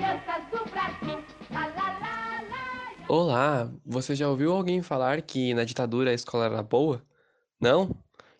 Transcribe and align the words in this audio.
crianças 0.00 0.44
do 0.50 0.70
Brasil. 0.70 1.24
Lá, 1.50 1.66
lá, 1.66 1.98
lá, 1.98 2.42
lá. 2.48 3.04
Olá, 3.06 3.72
você 3.84 4.14
já 4.14 4.30
ouviu 4.30 4.52
alguém 4.52 4.80
falar 4.80 5.20
que 5.20 5.52
na 5.52 5.62
ditadura 5.62 6.10
a 6.10 6.14
escola 6.14 6.46
era 6.46 6.62
boa? 6.62 7.02
Não? 7.60 7.94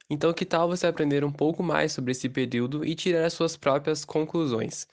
Então 0.08 0.32
que 0.32 0.46
tal 0.46 0.68
você 0.68 0.86
aprender 0.86 1.22
um 1.22 1.30
pouco 1.30 1.62
mais 1.62 1.92
sobre 1.92 2.12
esse 2.12 2.30
período 2.30 2.82
e 2.82 2.94
tirar 2.94 3.26
as 3.26 3.34
suas 3.34 3.58
próprias 3.58 4.06
conclusões? 4.06 4.86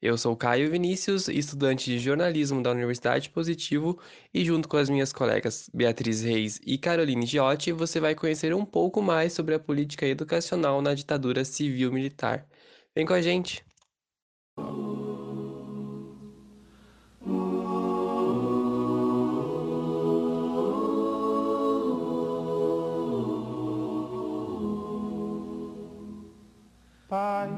Eu 0.00 0.16
sou 0.16 0.34
Caio 0.34 0.70
Vinícius, 0.70 1.28
estudante 1.28 1.90
de 1.90 1.98
jornalismo 1.98 2.62
da 2.62 2.70
Universidade 2.70 3.28
Positivo, 3.28 3.98
e 4.32 4.44
junto 4.44 4.66
com 4.66 4.78
as 4.78 4.88
minhas 4.88 5.12
colegas 5.12 5.70
Beatriz 5.74 6.22
Reis 6.22 6.58
e 6.66 6.78
Caroline 6.78 7.26
Giotti, 7.26 7.70
você 7.70 8.00
vai 8.00 8.14
conhecer 8.14 8.54
um 8.54 8.64
pouco 8.64 9.02
mais 9.02 9.34
sobre 9.34 9.54
a 9.54 9.60
política 9.60 10.06
educacional 10.06 10.80
na 10.80 10.94
ditadura 10.94 11.44
civil-militar. 11.44 12.46
Vem 12.94 13.06
com 13.06 13.12
a 13.12 13.20
gente! 13.22 13.64
Pai, 27.14 27.48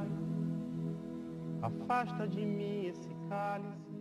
afasta 1.62 2.28
de 2.28 2.44
mim 2.44 2.88
esse 2.88 3.08
cálice. 3.26 3.96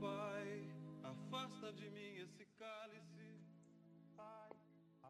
Pai, 0.00 0.68
afasta 1.02 1.72
de 1.72 1.90
mim 1.90 2.22
esse 2.22 2.46
cálice. 2.56 3.40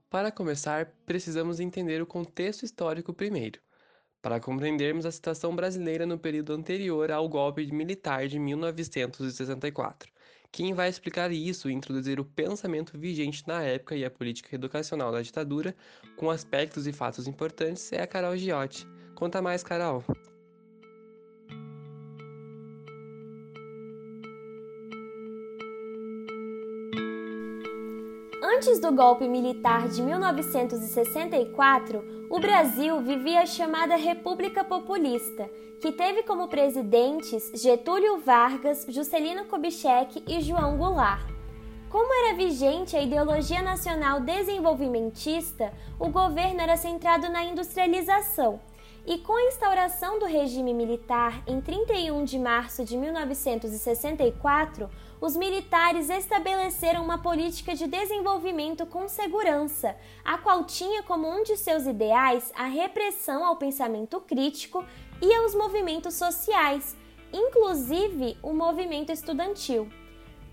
Para 0.09 0.33
começar, 0.33 0.95
precisamos 1.05 1.61
entender 1.61 2.01
o 2.01 2.07
contexto 2.07 2.63
histórico 2.63 3.13
primeiro, 3.13 3.61
para 4.23 4.41
compreendermos 4.41 5.05
a 5.05 5.13
situação 5.13 5.55
brasileira 5.55 6.07
no 6.07 6.19
período 6.19 6.55
anterior 6.55 7.13
ao 7.13 7.29
golpe 7.29 7.71
militar 7.71 8.29
de 8.29 8.39
1964. 8.39 10.11
Quem 10.51 10.73
vai 10.73 10.89
explicar 10.89 11.31
isso 11.31 11.69
e 11.69 11.75
introduzir 11.75 12.19
o 12.19 12.25
pensamento 12.25 12.99
vigente 12.99 13.47
na 13.47 13.63
época 13.63 13.95
e 13.95 14.03
a 14.03 14.11
política 14.11 14.55
educacional 14.55 15.13
da 15.13 15.21
ditadura, 15.21 15.77
com 16.17 16.31
aspectos 16.31 16.87
e 16.87 16.93
fatos 16.93 17.27
importantes, 17.27 17.93
é 17.93 18.01
a 18.01 18.07
Carol 18.07 18.35
Giotti. 18.35 18.91
Conta 19.23 19.41
mais, 19.41 19.63
Carol. 19.63 20.03
Antes 28.43 28.81
do 28.81 28.91
golpe 28.91 29.29
militar 29.29 29.87
de 29.87 30.03
1964, 30.03 32.27
o 32.29 32.41
Brasil 32.41 33.01
vivia 33.03 33.43
a 33.43 33.47
chamada 33.47 33.95
República 33.95 34.65
Populista, 34.65 35.49
que 35.81 35.93
teve 35.93 36.25
como 36.25 36.49
presidentes 36.49 37.53
Getúlio 37.55 38.19
Vargas, 38.19 38.85
Juscelino 38.89 39.45
Kubitschek 39.45 40.25
e 40.27 40.41
João 40.41 40.77
Goulart. 40.77 41.31
Como 41.89 42.13
era 42.13 42.37
vigente 42.37 42.97
a 42.97 43.01
ideologia 43.01 43.63
nacional 43.63 44.19
desenvolvimentista, 44.19 45.73
o 46.01 46.09
governo 46.09 46.61
era 46.61 46.77
centrado 46.77 47.29
na 47.29 47.45
industrialização 47.45 48.59
e 49.05 49.19
com 49.19 49.35
a 49.35 49.49
instauração 49.49 50.19
do 50.19 50.27
regime 50.27 50.73
militar 50.73 51.43
em 51.47 51.61
31 51.61 52.25
de 52.25 52.39
março 52.39 52.85
de 52.85 52.97
1964, 52.97 54.89
os 55.21 55.37
militares 55.37 56.09
estabeleceram 56.09 57.03
uma 57.03 57.19
política 57.19 57.75
de 57.75 57.87
desenvolvimento 57.89 58.87
com 58.87 59.09
segurança, 59.09 59.97
a 60.25 60.39
qual 60.39 60.65
tinha 60.65 61.03
como 61.03 61.29
um 61.29 61.43
de 61.43 61.57
seus 61.57 61.85
ideais 61.87 62.53
a 62.55 62.67
repressão 62.67 63.45
ao 63.45 63.57
pensamento 63.57 64.21
crítico 64.21 64.85
e 65.21 65.35
aos 65.35 65.55
movimentos 65.55 66.15
sociais, 66.15 66.97
inclusive 67.33 68.39
o 68.43 68.53
movimento 68.53 69.11
estudantil. 69.11 69.89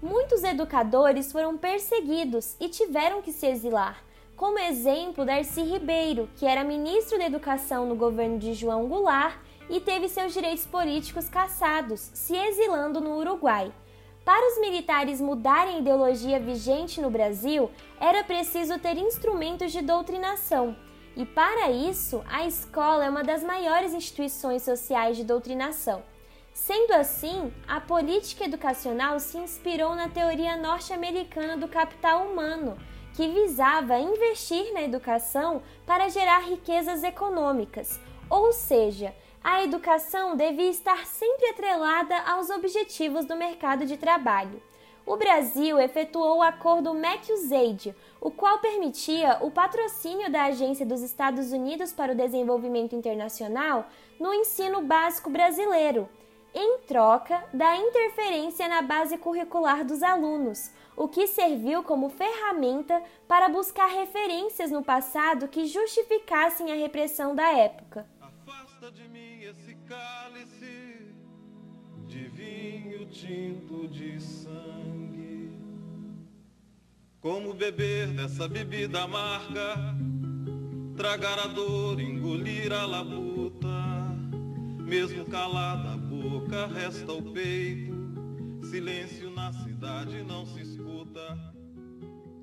Muitos 0.02 0.44
educadores 0.44 1.32
foram 1.32 1.58
perseguidos 1.58 2.56
e 2.60 2.68
tiveram 2.70 3.22
que 3.22 3.34
se 3.34 3.46
exilar 3.46 4.09
como 4.40 4.58
exemplo 4.58 5.26
Darcy 5.26 5.62
Ribeiro, 5.62 6.30
que 6.38 6.46
era 6.46 6.64
ministro 6.64 7.18
da 7.18 7.26
Educação 7.26 7.86
no 7.86 7.94
governo 7.94 8.40
de 8.40 8.54
João 8.54 8.88
Goulart 8.88 9.36
e 9.70 9.82
teve 9.82 10.08
seus 10.08 10.34
direitos 10.34 10.66
políticos 10.66 11.28
cassados, 11.28 12.10
se 12.14 12.38
exilando 12.38 13.02
no 13.02 13.18
Uruguai. 13.18 13.70
Para 14.24 14.48
os 14.48 14.62
militares 14.62 15.20
mudarem 15.20 15.76
a 15.76 15.80
ideologia 15.80 16.40
vigente 16.40 17.02
no 17.02 17.12
Brasil, 17.12 17.70
era 18.00 18.24
preciso 18.24 18.80
ter 18.80 18.98
instrumentos 18.98 19.74
de 19.74 19.82
doutrinação. 19.82 20.74
E 21.18 21.26
para 21.26 21.70
isso, 21.70 22.24
a 22.26 22.48
escola 22.48 23.04
é 23.04 23.10
uma 23.10 23.26
das 23.26 23.44
maiores 23.44 23.94
instituições 23.94 24.62
sociais 24.62 25.18
de 25.18 25.26
doutrinação. 25.26 26.02
Sendo 26.54 26.94
assim, 26.94 27.54
a 27.68 27.82
política 27.82 28.46
educacional 28.46 29.20
se 29.20 29.38
inspirou 29.38 29.96
na 29.96 30.08
teoria 30.08 30.56
norte-americana 30.56 31.58
do 31.58 31.68
capital 31.68 32.26
humano, 32.26 32.78
que 33.20 33.28
visava 33.28 34.00
investir 34.00 34.72
na 34.72 34.82
educação 34.82 35.62
para 35.86 36.08
gerar 36.08 36.40
riquezas 36.40 37.04
econômicas, 37.04 38.00
ou 38.30 38.54
seja, 38.54 39.14
a 39.44 39.62
educação 39.62 40.38
devia 40.38 40.70
estar 40.70 41.06
sempre 41.06 41.48
atrelada 41.48 42.18
aos 42.22 42.50
objetivos 42.50 43.26
do 43.26 43.36
mercado 43.36 43.86
de 43.86 43.98
trabalho. 43.98 44.62
O 45.06 45.18
Brasil 45.18 45.78
efetuou 45.78 46.38
o 46.38 46.42
acordo 46.42 46.94
MEC-USAID, 46.94 47.94
o 48.22 48.32
qual 48.32 48.60
permitia 48.60 49.40
o 49.42 49.52
patrocínio 49.52 50.32
da 50.32 50.46
Agência 50.46 50.86
dos 50.86 51.02
Estados 51.02 51.52
Unidos 51.52 51.92
para 51.92 52.14
o 52.14 52.16
Desenvolvimento 52.16 52.96
Internacional 52.96 53.88
no 54.18 54.34
ensino 54.34 54.82
básico 54.82 55.30
brasileiro, 55.30 56.08
em 56.56 56.78
troca 56.88 57.44
da 57.54 57.76
interferência 57.76 58.70
na 58.70 58.82
base 58.82 59.18
curricular 59.18 59.84
dos 59.84 60.02
alunos, 60.02 60.72
o 61.00 61.08
que 61.08 61.28
serviu 61.28 61.82
como 61.82 62.10
ferramenta 62.10 63.02
para 63.26 63.48
buscar 63.48 63.88
referências 63.88 64.70
no 64.70 64.84
passado 64.84 65.48
que 65.48 65.66
justificassem 65.66 66.74
a 66.74 66.76
repressão 66.76 67.34
da 67.34 67.50
época. 67.58 68.06
Afasta 68.20 68.92
de 68.92 69.08
mim 69.08 69.42
esse 69.44 69.76
cálice 69.88 71.16
de 72.06 72.28
vinho 72.28 73.06
tinto 73.06 73.88
de 73.88 74.20
sangue. 74.20 75.58
Como 77.22 77.54
beber 77.54 78.08
dessa 78.08 78.50
bebida 78.50 79.04
amarga, 79.04 79.76
tragar 80.98 81.40
a 81.40 81.48
dor, 81.48 81.98
engolir 82.02 82.74
a 82.74 82.86
labuta, 82.86 83.68
mesmo 84.84 85.24
calada 85.28 85.94
a 85.94 85.98
boca, 85.98 86.68
resta 86.68 87.14
o 87.14 87.22
peito, 87.32 87.96
silêncio 88.70 89.32
na 89.32 89.54
cidade 89.54 90.22
não 90.24 90.46
se. 90.46 90.69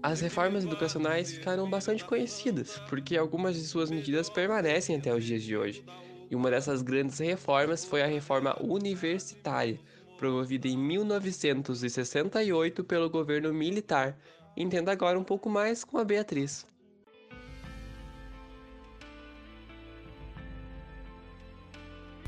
As 0.06 0.20
reformas 0.20 0.62
educacionais 0.62 1.32
ficaram 1.32 1.68
bastante 1.68 2.04
conhecidas, 2.04 2.80
porque 2.88 3.16
algumas 3.16 3.56
de 3.56 3.62
suas 3.62 3.90
medidas 3.90 4.30
permanecem 4.30 4.94
até 4.94 5.12
os 5.12 5.24
dias 5.24 5.42
de 5.42 5.56
hoje. 5.56 5.84
E 6.30 6.36
uma 6.36 6.48
dessas 6.48 6.80
grandes 6.80 7.18
reformas 7.18 7.84
foi 7.84 8.04
a 8.04 8.06
reforma 8.06 8.56
universitária, 8.62 9.80
promovida 10.16 10.68
em 10.68 10.78
1968 10.78 12.84
pelo 12.84 13.10
governo 13.10 13.52
militar. 13.52 14.16
Entenda 14.56 14.92
agora 14.92 15.18
um 15.18 15.24
pouco 15.24 15.50
mais 15.50 15.82
com 15.82 15.98
a 15.98 16.04
Beatriz. 16.04 16.64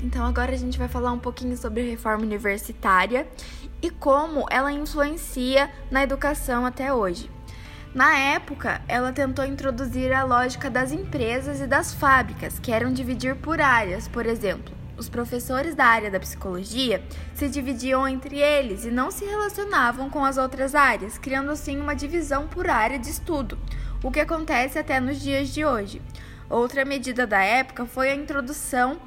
Então 0.03 0.25
agora 0.25 0.51
a 0.51 0.57
gente 0.57 0.77
vai 0.77 0.89
falar 0.89 1.13
um 1.13 1.19
pouquinho 1.19 1.55
sobre 1.55 1.83
a 1.83 1.85
reforma 1.85 2.25
universitária 2.25 3.25
e 3.81 3.89
como 3.89 4.45
ela 4.51 4.69
influencia 4.69 5.71
na 5.89 6.03
educação 6.03 6.65
até 6.65 6.93
hoje. 6.93 7.38
Na 7.93 8.15
época, 8.15 8.81
ela 8.87 9.11
tentou 9.11 9.43
introduzir 9.43 10.13
a 10.13 10.23
lógica 10.23 10.69
das 10.69 10.91
empresas 10.91 11.59
e 11.59 11.65
das 11.65 11.91
fábricas, 11.91 12.59
que 12.59 12.71
eram 12.71 12.93
dividir 12.93 13.35
por 13.35 13.59
áreas, 13.59 14.07
por 14.07 14.27
exemplo. 14.27 14.77
Os 14.95 15.09
professores 15.09 15.73
da 15.73 15.85
área 15.85 16.11
da 16.11 16.19
psicologia 16.19 17.01
se 17.33 17.49
dividiam 17.49 18.07
entre 18.07 18.37
eles 18.37 18.85
e 18.85 18.91
não 18.91 19.09
se 19.09 19.25
relacionavam 19.25 20.07
com 20.07 20.23
as 20.23 20.37
outras 20.37 20.75
áreas, 20.75 21.17
criando 21.17 21.49
assim 21.49 21.79
uma 21.79 21.95
divisão 21.95 22.47
por 22.47 22.69
área 22.69 22.99
de 22.99 23.09
estudo, 23.09 23.57
o 24.03 24.11
que 24.11 24.19
acontece 24.19 24.77
até 24.77 24.99
nos 24.99 25.19
dias 25.19 25.49
de 25.49 25.65
hoje. 25.65 25.99
Outra 26.47 26.85
medida 26.85 27.25
da 27.25 27.41
época 27.41 27.85
foi 27.85 28.11
a 28.11 28.15
introdução 28.15 28.99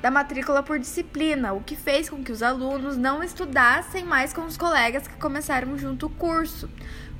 da 0.00 0.10
matrícula 0.10 0.62
por 0.62 0.78
disciplina, 0.78 1.52
o 1.52 1.60
que 1.60 1.76
fez 1.76 2.08
com 2.08 2.24
que 2.24 2.32
os 2.32 2.42
alunos 2.42 2.96
não 2.96 3.22
estudassem 3.22 4.04
mais 4.04 4.32
com 4.32 4.42
os 4.42 4.56
colegas 4.56 5.06
que 5.06 5.16
começaram 5.16 5.76
junto 5.76 6.06
o 6.06 6.10
curso, 6.10 6.70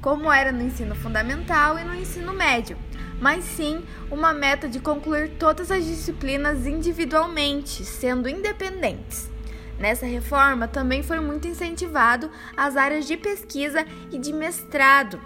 como 0.00 0.32
era 0.32 0.50
no 0.52 0.62
ensino 0.62 0.94
fundamental 0.94 1.78
e 1.78 1.84
no 1.84 1.94
ensino 1.94 2.32
médio, 2.32 2.76
mas 3.20 3.44
sim 3.44 3.84
uma 4.10 4.32
meta 4.32 4.68
de 4.68 4.80
concluir 4.80 5.32
todas 5.38 5.70
as 5.70 5.84
disciplinas 5.84 6.66
individualmente, 6.66 7.84
sendo 7.84 8.28
independentes. 8.28 9.30
Nessa 9.78 10.06
reforma 10.06 10.68
também 10.68 11.02
foi 11.02 11.20
muito 11.20 11.48
incentivado 11.48 12.30
as 12.56 12.76
áreas 12.76 13.06
de 13.06 13.16
pesquisa 13.16 13.84
e 14.10 14.18
de 14.18 14.32
mestrado, 14.32 15.20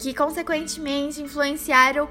que 0.00 0.14
consequentemente 0.14 1.22
influenciaram 1.22 2.08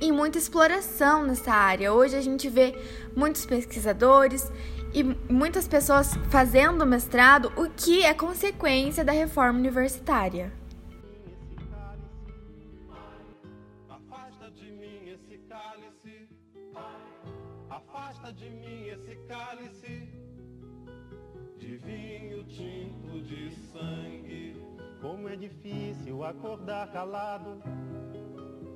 em 0.00 0.10
muita 0.10 0.38
exploração 0.38 1.24
nessa 1.24 1.52
área. 1.52 1.92
Hoje 1.92 2.16
a 2.16 2.20
gente 2.20 2.48
vê 2.48 2.76
muitos 3.14 3.46
pesquisadores 3.46 4.50
e 4.92 5.02
muitas 5.32 5.66
pessoas 5.66 6.14
fazendo 6.30 6.84
mestrado, 6.86 7.52
o 7.56 7.68
que 7.68 8.04
é 8.04 8.12
consequência 8.14 9.04
da 9.04 9.12
reforma 9.12 9.58
universitária. 9.58 10.52
Cálice, 15.48 16.28
afasta 17.70 18.32
de 18.32 18.50
mim 18.50 18.88
esse 18.88 19.16
cálice 19.28 20.08
de 21.58 21.76
vinho 21.76 22.44
tinto 22.44 23.20
de 23.22 23.50
sangue. 23.72 24.56
Como 25.00 25.28
é 25.28 25.36
difícil 25.36 26.24
acordar 26.24 26.90
calado, 26.92 27.62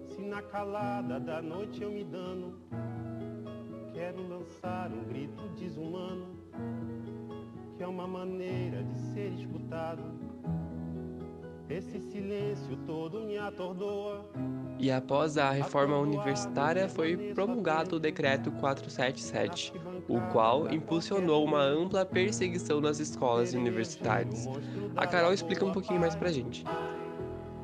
se 0.07 0.21
na 0.21 0.43
calada 0.43 1.19
da 1.19 1.41
noite 1.41 1.83
eu 1.83 1.91
me 1.91 2.05
dano. 2.05 2.59
Quero 3.93 4.29
lançar 4.29 4.91
um 4.93 5.05
grito 5.05 5.49
desumano, 5.57 6.37
que 7.77 7.83
é 7.83 7.87
uma 7.87 8.07
maneira 8.07 8.83
de 8.85 8.99
ser 9.13 9.33
escutado. 9.33 10.03
Esse 11.69 11.99
silêncio 11.99 12.77
todo 12.87 13.21
me 13.21 13.37
atordoa. 13.37 14.31
E 14.79 14.93
após 14.93 15.37
a 15.37 15.51
reforma 15.51 15.99
universitária 15.99 16.89
foi 16.89 17.17
promulgado 17.35 17.97
o 17.97 18.01
Decreto 18.01 18.53
477, 18.53 19.73
o 20.09 20.21
qual 20.33 20.73
impulsionou 20.73 21.45
uma 21.45 21.61
ampla 21.61 22.07
perseguição 22.07 22.81
nas 22.81 23.01
escolas 23.01 23.55
universitárias. 23.55 24.47
A 24.97 25.07
Carol 25.07 25.33
explica 25.33 25.65
um 25.65 25.73
pouquinho 25.73 26.01
mais 26.01 26.15
pra 26.15 26.31
gente. 26.31 26.65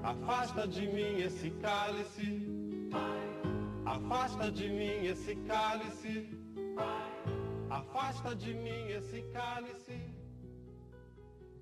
Afasta 0.02 0.66
de 0.66 0.86
mim 0.88 1.20
esse 1.20 1.50
cálice, 1.50 2.90
afasta 3.86 4.50
de 4.50 4.68
mim 4.68 5.06
esse 5.06 5.36
cálice, 5.36 6.28
afasta 7.70 8.34
de 8.34 8.54
mim 8.54 8.88
esse 8.88 9.22
cálice 9.32 10.12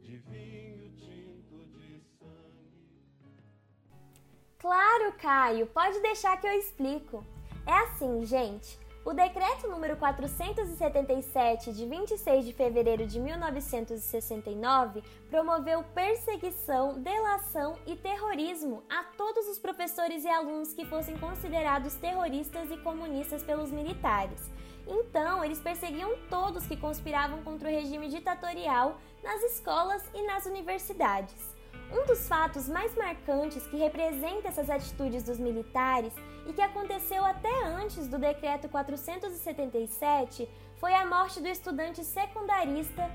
de 0.03 0.17
vinho 0.17 0.91
Claro, 4.63 5.13
Caio, 5.19 5.67
pode 5.67 5.99
deixar 5.99 6.41
que 6.41 6.47
eu 6.47 6.53
explico. 6.53 7.27
É 7.67 7.73
assim, 7.81 8.25
gente. 8.25 8.79
O 9.05 9.13
decreto 9.13 9.67
número 9.67 9.97
477 9.97 11.73
de 11.73 11.85
26 11.85 12.45
de 12.45 12.53
fevereiro 12.53 13.05
de 13.05 13.19
1969 13.19 15.03
promoveu 15.29 15.83
perseguição, 15.93 17.01
delação 17.01 17.77
e 17.85 17.97
terrorismo 17.97 18.85
a 18.89 19.03
todos 19.03 19.49
os 19.49 19.59
professores 19.59 20.23
e 20.23 20.29
alunos 20.29 20.73
que 20.73 20.87
fossem 20.87 21.19
considerados 21.19 21.97
terroristas 21.97 22.71
e 22.71 22.77
comunistas 22.77 23.43
pelos 23.43 23.73
militares. 23.73 24.49
Então, 24.87 25.45
eles 25.45 25.59
perseguiam 25.59 26.17
todos 26.31 26.69
que 26.69 26.77
conspiravam 26.77 27.43
contra 27.43 27.69
o 27.69 27.73
regime 27.73 28.09
ditatorial 28.09 28.97
nas 29.25 29.43
escolas 29.43 30.09
e 30.15 30.23
nas 30.23 30.47
universidades. 30.47 31.52
Um 31.93 32.07
dos 32.07 32.27
fatos 32.27 32.69
mais 32.69 32.97
marcantes 32.97 33.67
que 33.67 33.77
representa 33.77 34.49
essas 34.49 34.71
atitudes 34.71 35.23
dos 35.23 35.39
militares 35.39 36.13
e 36.47 36.53
que 36.53 36.63
aconteceu 36.63 37.23
até 37.23 37.65
antes 37.67 38.09
do 38.09 38.19
decreto 38.19 38.67
477 38.69 40.49
foi 40.81 40.95
a 40.95 41.05
morte 41.05 41.41
do 41.41 41.49
estudante 41.49 42.03
secundarista 42.03 43.11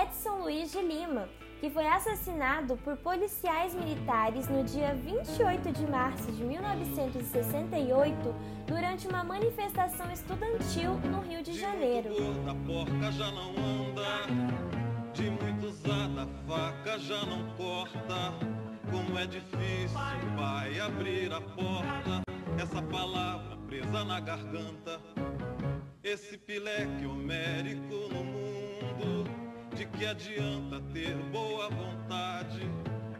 Edson 0.00 0.42
Luiz 0.42 0.70
de 0.70 0.80
Lima, 0.80 1.28
que 1.60 1.68
foi 1.68 1.86
assassinado 1.88 2.76
por 2.78 2.96
policiais 2.98 3.74
militares 3.74 4.48
no 4.48 4.62
dia 4.62 4.94
28 4.94 5.72
de 5.72 5.90
março 5.90 6.30
de 6.30 6.44
1968 6.44 8.34
durante 8.66 9.08
uma 9.08 9.24
manifestação 9.24 10.10
estudantil 10.12 10.94
no 11.10 11.20
Rio 11.20 11.42
de 11.42 11.52
Janeiro. 11.52 12.10
De 15.20 15.28
muito 15.28 15.66
usada 15.66 16.22
a 16.22 16.26
faca 16.48 16.98
já 16.98 17.26
não 17.26 17.54
corta. 17.54 18.32
Como 18.90 19.18
é 19.18 19.26
difícil, 19.26 19.98
vai 20.34 20.80
abrir 20.80 21.30
a 21.30 21.40
porta. 21.42 22.22
Essa 22.58 22.80
palavra 22.80 23.56
presa 23.68 24.02
na 24.04 24.18
garganta. 24.18 24.98
Esse 26.02 26.38
pileque 26.38 27.04
homérico 27.04 28.08
no 28.10 28.24
mundo. 28.24 29.30
De 29.76 29.84
que 29.84 30.06
adianta 30.06 30.80
ter 30.92 31.14
boa 31.30 31.68
vontade? 31.68 32.62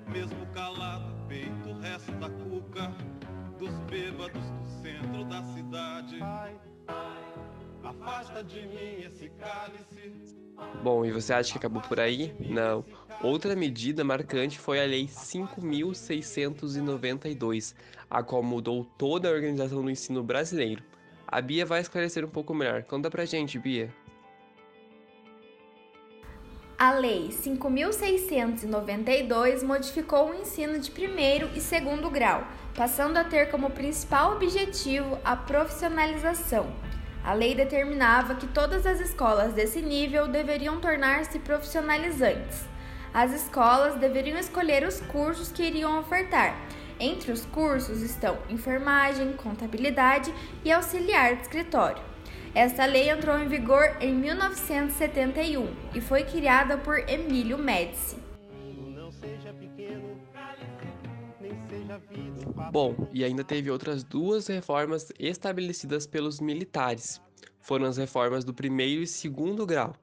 Mesmo 0.08 0.46
calado, 0.54 1.14
peito 1.28 1.72
resta 1.80 2.12
da 2.12 2.30
cuca. 2.30 2.92
Dos 3.58 3.78
bêbados 3.90 4.50
do 4.50 4.66
centro 4.82 5.24
da 5.26 5.42
cidade. 5.42 6.18
Afasta 7.84 8.42
de 8.42 8.62
mim 8.62 9.02
esse 9.04 9.28
cálice. 9.30 10.39
Bom, 10.82 11.04
e 11.04 11.12
você 11.12 11.34
acha 11.34 11.52
que 11.52 11.58
acabou 11.58 11.82
por 11.82 12.00
aí? 12.00 12.34
Não. 12.40 12.82
Outra 13.22 13.54
medida 13.54 14.02
marcante 14.02 14.58
foi 14.58 14.82
a 14.82 14.86
Lei 14.86 15.06
5.692, 15.06 17.74
a 18.08 18.22
qual 18.22 18.42
mudou 18.42 18.86
toda 18.96 19.28
a 19.28 19.32
organização 19.32 19.82
do 19.82 19.90
ensino 19.90 20.22
brasileiro. 20.22 20.82
A 21.28 21.38
Bia 21.40 21.64
vai 21.66 21.80
esclarecer 21.80 22.24
um 22.24 22.30
pouco 22.30 22.54
melhor. 22.54 22.84
Conta 22.84 23.10
pra 23.10 23.26
gente, 23.26 23.58
Bia. 23.58 23.92
A 26.78 26.92
Lei 26.94 27.28
5.692 27.28 29.62
modificou 29.62 30.30
o 30.30 30.34
ensino 30.34 30.78
de 30.78 30.90
primeiro 30.90 31.50
e 31.54 31.60
segundo 31.60 32.08
grau, 32.08 32.48
passando 32.74 33.18
a 33.18 33.24
ter 33.24 33.50
como 33.50 33.68
principal 33.68 34.32
objetivo 34.32 35.18
a 35.22 35.36
profissionalização. 35.36 36.72
A 37.22 37.34
lei 37.34 37.54
determinava 37.54 38.34
que 38.34 38.46
todas 38.46 38.86
as 38.86 38.98
escolas 39.00 39.52
desse 39.52 39.82
nível 39.82 40.26
deveriam 40.26 40.80
tornar-se 40.80 41.38
profissionalizantes. 41.38 42.64
As 43.12 43.32
escolas 43.32 43.96
deveriam 43.96 44.38
escolher 44.38 44.86
os 44.86 45.00
cursos 45.00 45.52
que 45.52 45.62
iriam 45.62 45.98
ofertar. 45.98 46.56
Entre 46.98 47.30
os 47.32 47.44
cursos 47.46 48.02
estão 48.02 48.38
enfermagem, 48.48 49.32
contabilidade 49.34 50.32
e 50.64 50.72
auxiliar 50.72 51.36
de 51.36 51.42
escritório. 51.42 52.02
Esta 52.54 52.84
lei 52.84 53.10
entrou 53.10 53.38
em 53.38 53.48
vigor 53.48 53.96
em 54.00 54.12
1971 54.14 55.68
e 55.94 56.00
foi 56.00 56.24
criada 56.24 56.76
por 56.78 56.98
Emílio 57.08 57.58
Médici. 57.58 58.29
Bom, 62.70 63.08
e 63.12 63.24
ainda 63.24 63.42
teve 63.42 63.70
outras 63.70 64.04
duas 64.04 64.46
reformas 64.46 65.12
estabelecidas 65.18 66.06
pelos 66.06 66.40
militares. 66.40 67.20
Foram 67.60 67.86
as 67.86 67.96
reformas 67.96 68.44
do 68.44 68.54
primeiro 68.54 69.02
e 69.02 69.06
segundo 69.06 69.66
grau. 69.66 69.94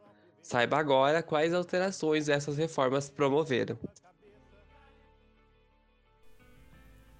Saiba 0.42 0.78
agora 0.78 1.22
quais 1.22 1.54
alterações 1.54 2.30
essas 2.30 2.58
reformas 2.58 3.10
promoveram. 3.10 3.78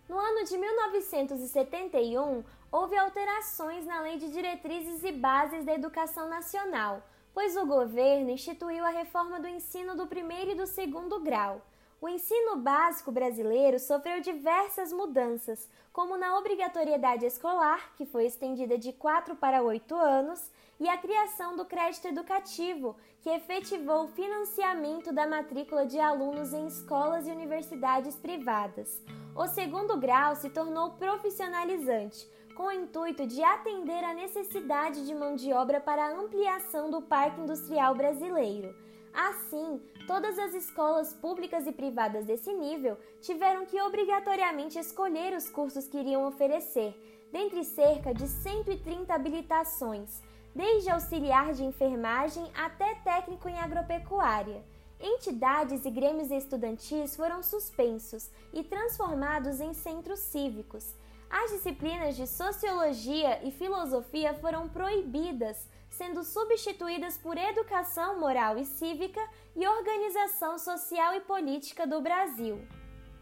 No 0.08 0.18
ano 0.18 0.46
de 0.46 0.58
1971, 0.58 2.44
houve 2.72 2.98
alterações 2.98 3.86
na 3.86 4.02
Lei 4.02 4.18
de 4.18 4.32
Diretrizes 4.32 5.04
e 5.04 5.12
Bases 5.12 5.66
da 5.66 5.74
Educação 5.74 6.30
Nacional, 6.30 7.06
pois 7.34 7.58
o 7.58 7.66
governo 7.66 8.30
instituiu 8.30 8.86
a 8.86 8.90
reforma 8.90 9.40
do 9.40 9.48
ensino 9.48 9.96
do 9.96 10.08
primeiro 10.08 10.52
e 10.52 10.56
do 10.56 10.66
segundo 10.66 11.20
grau. 11.20 11.62
O 12.00 12.08
ensino 12.08 12.58
básico 12.58 13.12
brasileiro 13.12 13.80
sofreu 13.80 14.22
diversas 14.22 14.94
mudanças, 14.94 15.68
como 15.92 16.16
na 16.16 16.38
obrigatoriedade 16.38 17.26
escolar, 17.26 17.96
que 17.96 18.06
foi 18.06 18.26
estendida 18.26 18.78
de 18.78 18.94
4 18.94 19.36
para 19.36 19.64
8 19.64 19.96
anos, 19.96 20.52
e 20.80 20.88
a 20.88 20.96
criação 20.96 21.56
do 21.56 21.66
crédito 21.66 22.08
educativo, 22.08 22.96
que 23.20 23.32
efetivou 23.32 24.04
o 24.04 24.08
financiamento 24.10 25.12
da 25.12 25.26
matrícula 25.26 25.88
de 25.88 26.00
alunos 26.00 26.54
em 26.54 26.68
escolas 26.68 27.28
e 27.28 27.32
universidades 27.32 28.16
privadas. 28.16 29.02
O 29.36 29.48
segundo 29.48 29.98
grau 29.98 30.36
se 30.36 30.52
tornou 30.52 30.92
profissionalizante, 30.92 32.30
com 32.56 32.68
o 32.68 32.72
intuito 32.72 33.26
de 33.26 33.44
atender 33.44 34.04
à 34.04 34.14
necessidade 34.14 35.04
de 35.04 35.16
mão 35.16 35.36
de 35.36 35.52
obra 35.52 35.82
para 35.82 36.06
a 36.06 36.14
ampliação 36.14 36.92
do 36.92 37.02
parque 37.02 37.42
industrial 37.42 37.96
brasileiro. 37.96 38.87
Assim, 39.14 39.82
todas 40.06 40.38
as 40.38 40.54
escolas 40.54 41.14
públicas 41.14 41.66
e 41.66 41.72
privadas 41.72 42.26
desse 42.26 42.54
nível 42.54 42.98
tiveram 43.22 43.66
que 43.66 43.82
obrigatoriamente 43.82 44.78
escolher 44.78 45.36
os 45.36 45.50
cursos 45.50 45.88
que 45.88 45.98
iriam 45.98 46.28
oferecer, 46.28 46.96
dentre 47.32 47.64
cerca 47.64 48.14
de 48.14 48.28
130 48.28 49.14
habilitações, 49.14 50.22
desde 50.56 50.90
auxiliar 50.90 51.54
de 51.54 51.64
enfermagem 51.64 52.50
até 52.56 52.96
técnico 52.96 53.50
em 53.50 53.58
agropecuária. 53.60 54.64
Entidades 55.00 55.86
e 55.86 55.92
grêmios 55.92 56.32
estudantis 56.32 57.16
foram 57.16 57.44
suspensos 57.44 58.32
e 58.52 58.64
transformados 58.64 59.60
em 59.62 59.74
centros 59.74 60.20
cívicos. 60.20 60.96
As 61.30 61.52
disciplinas 61.52 62.16
de 62.16 62.26
sociologia 62.26 63.46
e 63.46 63.52
filosofia 63.52 64.34
foram 64.36 64.68
proibidas, 64.68 65.68
sendo 65.98 66.24
substituídas 66.24 67.18
por 67.18 67.38
educação 67.38 68.20
moral 68.20 68.58
e 68.58 68.66
cívica 68.66 69.22
e 69.56 69.68
organização 69.68 70.58
social 70.58 71.16
e 71.16 71.22
política 71.22 71.88
do 71.88 72.00
Brasil. 72.02 72.62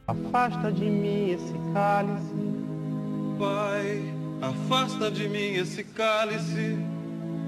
Afasta 0.08 0.72
de 0.72 0.86
mim 0.86 1.32
esse 1.32 1.54
cálice, 1.74 2.36
Pai, 3.40 4.14
afasta 4.42 5.10
de 5.10 5.28
mim 5.28 5.56
esse 5.56 5.84
cálice. 5.84 6.78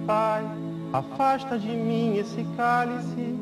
Pai, 0.06 0.44
Afasta 0.94 1.60
de 1.60 1.68
mim 1.68 2.18
esse 2.18 2.46
cálice 2.56 3.36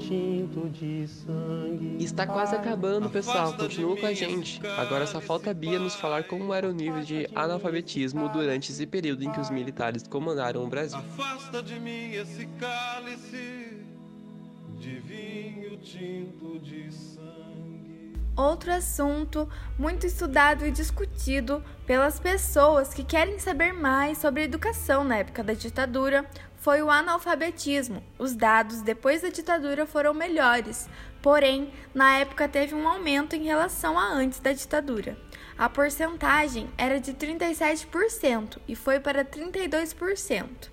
tinto 0.00 0.68
de 0.70 1.06
sangue. 1.06 2.02
Está 2.02 2.26
quase 2.26 2.56
acabando, 2.56 3.08
pessoal. 3.10 3.52
Continua 3.52 3.96
com 3.96 4.06
a 4.06 4.12
gente. 4.12 4.60
Agora 4.78 5.06
só 5.06 5.20
falta 5.20 5.50
a 5.50 5.54
Bia 5.54 5.78
nos 5.78 5.94
falar 5.94 6.24
como 6.24 6.52
era 6.54 6.68
o 6.68 6.72
nível 6.72 7.02
de 7.02 7.28
analfabetismo 7.34 8.28
durante 8.30 8.72
esse 8.72 8.86
período 8.86 9.22
em 9.22 9.30
que 9.30 9.40
os 9.40 9.50
militares 9.50 10.02
comandaram 10.08 10.64
o 10.64 10.66
Brasil. 10.66 10.98
Afasta 10.98 11.62
de 11.62 11.78
mim 11.78 12.12
esse 12.12 12.46
cálice 12.58 13.84
de 14.78 14.98
vinho 15.00 15.76
tinto 15.78 16.58
de 16.60 16.90
sangue. 16.92 17.49
Outro 18.36 18.72
assunto 18.72 19.48
muito 19.78 20.06
estudado 20.06 20.64
e 20.64 20.70
discutido 20.70 21.62
pelas 21.86 22.18
pessoas 22.18 22.94
que 22.94 23.04
querem 23.04 23.38
saber 23.38 23.72
mais 23.72 24.18
sobre 24.18 24.42
a 24.42 24.44
educação 24.44 25.04
na 25.04 25.16
época 25.16 25.42
da 25.42 25.52
ditadura 25.52 26.24
foi 26.56 26.82
o 26.82 26.90
analfabetismo. 26.90 28.02
Os 28.18 28.34
dados 28.34 28.82
depois 28.82 29.22
da 29.22 29.30
ditadura 29.30 29.86
foram 29.86 30.14
melhores, 30.14 30.88
porém, 31.22 31.72
na 31.94 32.18
época 32.18 32.48
teve 32.48 32.74
um 32.74 32.86
aumento 32.86 33.34
em 33.34 33.44
relação 33.44 33.98
a 33.98 34.06
antes 34.06 34.40
da 34.40 34.52
ditadura. 34.52 35.16
A 35.58 35.68
porcentagem 35.68 36.70
era 36.78 37.00
de 37.00 37.12
37% 37.12 38.58
e 38.68 38.76
foi 38.76 39.00
para 39.00 39.24
32%. 39.24 40.70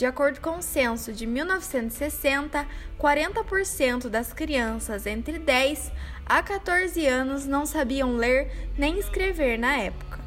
De 0.00 0.06
acordo 0.06 0.40
com 0.40 0.56
o 0.56 0.62
censo 0.62 1.12
de 1.12 1.26
1960, 1.26 2.66
40% 2.98 4.08
das 4.08 4.32
crianças 4.32 5.04
entre 5.04 5.38
10 5.38 5.92
a 6.24 6.42
14 6.42 7.06
anos 7.06 7.44
não 7.44 7.66
sabiam 7.66 8.16
ler 8.16 8.50
nem 8.78 8.98
escrever 8.98 9.58
na 9.58 9.76
época. 9.76 10.18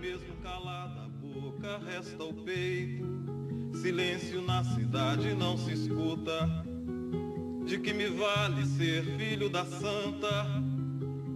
Mesmo 0.00 0.34
calada 0.42 1.02
a 1.02 1.08
boca, 1.08 1.78
resta 1.78 2.24
o 2.24 2.34
peito. 2.34 3.06
Silêncio 3.80 4.42
na 4.42 4.64
cidade 4.64 5.32
não 5.32 5.56
se 5.56 5.74
escuta. 5.74 6.48
De 7.64 7.78
que 7.78 7.92
me 7.92 8.08
vale 8.08 8.66
ser 8.66 9.04
filho 9.16 9.48
da 9.48 9.64
santa? 9.64 10.44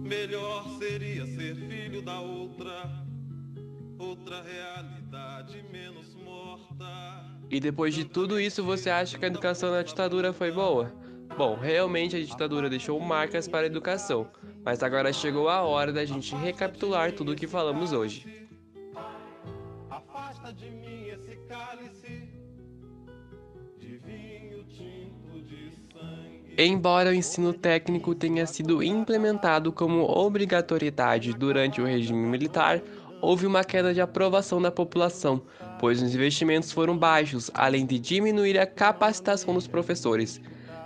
Melhor 0.03 0.67
seria 0.79 1.25
ser 1.25 1.55
filho 1.55 2.01
da 2.01 2.19
outra. 2.19 3.06
Outra 3.99 4.43
realidade 4.43 5.63
menos 5.71 6.13
morta. 6.15 7.25
E 7.49 7.59
depois 7.59 7.95
de 7.95 8.05
tudo 8.05 8.39
isso, 8.39 8.63
você 8.63 8.89
acha 8.89 9.17
que 9.17 9.25
a 9.25 9.27
educação 9.27 9.71
na 9.71 9.81
ditadura 9.81 10.31
foi 10.31 10.51
boa? 10.51 10.93
Bom, 11.35 11.55
realmente 11.55 12.15
a 12.15 12.19
ditadura 12.19 12.69
deixou 12.69 12.99
marcas 12.99 13.47
para 13.47 13.61
a 13.61 13.65
educação, 13.65 14.27
mas 14.63 14.83
agora 14.83 15.11
chegou 15.13 15.49
a 15.49 15.61
hora 15.61 15.91
da 15.91 16.05
gente 16.05 16.35
recapitular 16.35 17.11
tudo 17.11 17.31
o 17.31 17.35
que 17.35 17.47
falamos 17.47 17.91
hoje. 17.91 18.47
Afasta 19.89 20.53
de 20.53 20.69
mim 20.69 21.07
esse 21.07 21.35
cálice 21.47 22.29
de 23.77 23.97
vinho 23.97 24.63
tinto 24.65 25.41
de 25.41 25.71
sangue. 25.93 26.55
Embora 26.57 27.09
o 27.09 27.13
ensino 27.13 27.53
técnico 27.53 28.13
tenha 28.13 28.45
sido 28.45 28.83
implementado 28.83 29.71
como 29.71 30.03
obrigatoriedade 30.03 31.33
durante 31.33 31.79
o 31.81 31.85
regime 31.85 32.27
militar, 32.27 32.81
houve 33.21 33.45
uma 33.45 33.63
queda 33.63 33.93
de 33.93 34.01
aprovação 34.01 34.61
da 34.61 34.71
população, 34.71 35.41
pois 35.79 36.01
os 36.01 36.13
investimentos 36.13 36.71
foram 36.71 36.97
baixos, 36.97 37.49
além 37.53 37.85
de 37.85 37.99
diminuir 37.99 38.59
a 38.59 38.65
capacitação 38.65 39.53
dos 39.53 39.67
professores. 39.67 40.41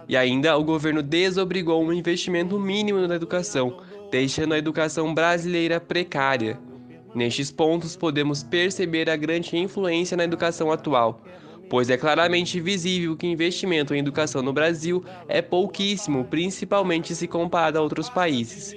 E 0.07 0.17
ainda 0.17 0.57
o 0.57 0.63
governo 0.63 1.01
desobrigou 1.01 1.83
um 1.83 1.93
investimento 1.93 2.59
mínimo 2.59 3.07
na 3.07 3.15
educação, 3.15 3.77
deixando 4.11 4.53
a 4.53 4.57
educação 4.57 5.13
brasileira 5.13 5.79
precária. 5.79 6.59
Nestes 7.13 7.51
pontos, 7.51 7.95
podemos 7.95 8.43
perceber 8.43 9.09
a 9.09 9.15
grande 9.15 9.57
influência 9.57 10.15
na 10.15 10.23
educação 10.23 10.71
atual, 10.71 11.21
pois 11.69 11.89
é 11.89 11.97
claramente 11.97 12.59
visível 12.59 13.15
que 13.15 13.27
investimento 13.27 13.93
em 13.93 13.99
educação 13.99 14.41
no 14.41 14.53
Brasil 14.53 15.03
é 15.27 15.41
pouquíssimo, 15.41 16.25
principalmente 16.25 17.15
se 17.15 17.27
comparado 17.27 17.77
a 17.77 17.81
outros 17.81 18.09
países. 18.09 18.75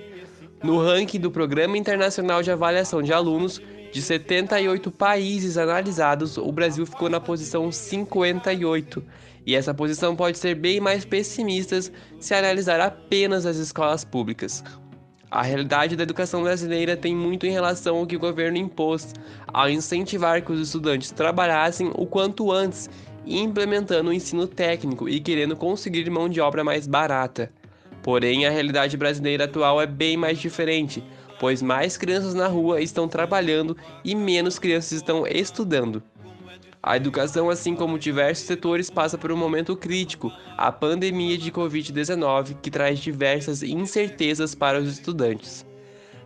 No 0.65 0.79
ranking 0.79 1.21
do 1.21 1.31
Programa 1.31 1.77
Internacional 1.77 2.43
de 2.43 2.51
Avaliação 2.51 3.03
de 3.03 3.13
Alunos, 3.13 3.61
de 3.93 4.01
78 4.01 4.91
países 4.91 5.59
analisados, 5.59 6.39
o 6.39 6.51
Brasil 6.51 6.87
ficou 6.87 7.11
na 7.11 7.21
posição 7.21 7.71
58. 7.71 9.05
E 9.45 9.55
essa 9.55 9.75
posição 9.75 10.17
pode 10.17 10.39
ser 10.39 10.55
bem 10.55 10.81
mais 10.81 11.05
pessimista 11.05 11.79
se 12.19 12.35
analisar 12.35 12.81
apenas 12.81 13.45
as 13.45 13.59
escolas 13.59 14.07
públicas. 14.07 14.65
A 15.31 15.43
realidade 15.43 15.97
da 15.97 16.03
educação 16.03 16.43
brasileira 16.43 16.97
tem 16.97 17.15
muito 17.15 17.45
em 17.45 17.51
relação 17.51 17.99
ao 17.99 18.07
que 18.07 18.17
o 18.17 18.21
governo 18.21 18.57
impôs, 18.57 19.13
ao 19.47 19.69
incentivar 19.69 20.41
que 20.41 20.51
os 20.51 20.61
estudantes 20.61 21.11
trabalhassem 21.11 21.93
o 21.95 22.07
quanto 22.07 22.51
antes, 22.51 22.89
implementando 23.27 24.09
o 24.09 24.15
ensino 24.15 24.47
técnico 24.47 25.11
e 25.11 25.21
querendo 25.21 25.57
conseguir 25.57 26.09
mão 26.09 26.27
de 26.27 26.41
obra 26.41 26.65
mais 26.65 26.87
barata. 26.87 27.53
Porém, 28.05 28.45
a 28.45 28.51
realidade 28.51 28.99
brasileira 28.99 29.45
atual 29.45 29.81
é 29.81 29.87
bem 29.87 30.15
mais 30.15 30.39
diferente, 30.39 31.03
pois 31.41 31.63
mais 31.63 31.97
crianças 31.97 32.35
na 32.35 32.47
rua 32.47 32.83
estão 32.83 33.09
trabalhando 33.09 33.75
e 34.05 34.15
menos 34.15 34.59
crianças 34.59 34.93
estão 34.93 35.27
estudando. 35.27 36.03
A 36.83 36.99
educação, 36.99 37.49
assim 37.49 37.75
como 37.75 37.99
diversos 37.99 38.47
setores, 38.47 38.91
passa 38.91 39.17
por 39.17 39.33
um 39.33 39.37
momento 39.39 39.75
crítico, 39.75 40.31
a 40.55 40.71
pandemia 40.71 41.39
de 41.39 41.51
Covid-19, 41.51 42.57
que 42.61 42.71
traz 42.71 42.99
diversas 42.99 43.63
incertezas 43.63 44.55
para 44.55 44.79
os 44.79 44.87
estudantes. 44.87 45.65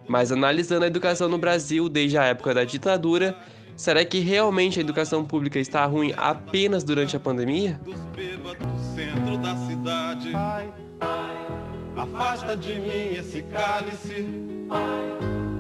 Mas 0.09 0.33
analisando 0.33 0.85
a 0.85 0.89
educação 0.89 1.29
no 1.29 1.39
Brasil 1.39 1.89
desde 1.89 2.19
a 2.19 2.25
época 2.25 2.53
da 2.53 2.65
ditadura, 2.65 3.39
será 3.77 4.05
que 4.05 4.19
realmente 4.19 4.81
a 4.81 4.83
educação 4.83 5.25
pública 5.25 5.61
está 5.61 5.87
ruim 5.87 6.13
apenas 6.17 6.83
durante 6.83 7.17
a 7.17 7.21
pandemia? 7.21 7.81
Dos 7.85 8.01
bêbados 8.17 8.67
do 8.67 8.97
centro 8.97 9.39
da 9.39 9.57
cidade. 9.69 10.33
Pai, 10.33 10.73
afasta 11.99 12.57
de 12.57 12.75
mim 12.75 13.19
esse 13.19 13.43
cálice. 13.43 14.26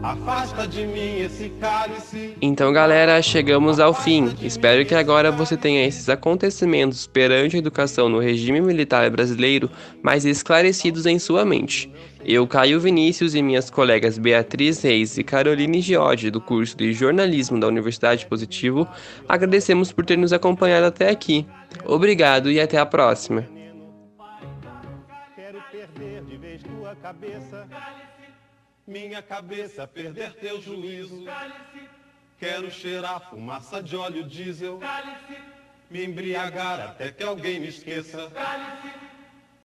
Afasta 0.00 0.66
de 0.68 0.86
mim 0.86 1.20
esse 1.20 1.48
cálice. 1.60 2.36
Então, 2.40 2.72
galera, 2.72 3.20
chegamos 3.20 3.80
ao 3.80 3.92
fim. 3.92 4.32
Espero 4.40 4.86
que 4.86 4.94
agora 4.94 5.32
você 5.32 5.56
tenha 5.56 5.84
esses 5.84 6.08
acontecimentos 6.08 7.08
perante 7.08 7.56
a 7.56 7.58
educação 7.58 8.08
no 8.08 8.20
regime 8.20 8.60
militar 8.60 9.10
brasileiro 9.10 9.68
mais 10.00 10.24
esclarecidos 10.24 11.04
em 11.06 11.18
sua 11.18 11.44
mente. 11.44 11.92
Eu, 12.24 12.46
Caio 12.46 12.78
Vinícius 12.78 13.34
e 13.34 13.42
minhas 13.42 13.70
colegas 13.70 14.18
Beatriz 14.18 14.80
Reis 14.82 15.18
e 15.18 15.24
Caroline 15.24 15.80
Giodi, 15.80 16.30
do 16.30 16.40
curso 16.40 16.76
de 16.76 16.92
jornalismo 16.92 17.58
da 17.58 17.66
Universidade 17.66 18.26
Positivo, 18.26 18.86
agradecemos 19.28 19.90
por 19.90 20.04
ter 20.04 20.16
nos 20.16 20.32
acompanhado 20.32 20.86
até 20.86 21.10
aqui. 21.10 21.44
Obrigado 21.84 22.50
e 22.50 22.60
até 22.60 22.78
a 22.78 22.86
próxima. 22.86 23.57
Cabeça. 27.08 27.66
Minha 28.86 29.22
cabeça 29.22 29.86
perder 29.86 30.34
teu 30.34 30.60
juízo. 30.60 31.24
Quero 32.38 32.70
cheirar 32.70 33.30
fumaça 33.30 33.82
de 33.82 33.96
óleo 33.96 34.24
diesel. 34.24 34.78
Me 35.90 36.04
embriagar 36.04 36.80
até 36.80 37.10
que 37.10 37.22
alguém 37.24 37.60
me 37.60 37.68
esqueça. 37.68 38.30